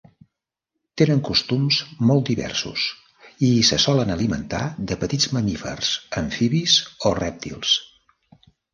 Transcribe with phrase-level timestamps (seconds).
[1.01, 1.77] Tenen costums
[2.11, 2.87] molt diversos,
[3.49, 5.95] i se solen alimentar de petits mamífers,
[6.27, 7.81] amfibis o rèptils.